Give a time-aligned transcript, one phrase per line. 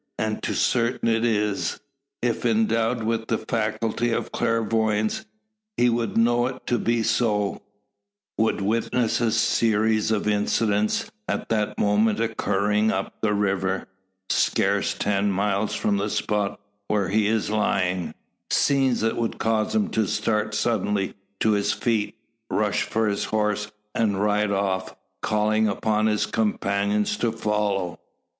[0.17, 1.79] And too certain it is.
[2.23, 5.25] If endowed with the faculty of clairvoyance,
[5.77, 7.61] he would know it to be so
[8.35, 13.89] would witness a series of incidents at that moment occurring up the river
[14.31, 18.15] scarce ten miles from the spot where he is lying
[18.49, 22.15] scenes that would cause him to start suddenly to his feet,
[22.49, 27.99] rush for his horse, and ride off, calling upon his companions to follow.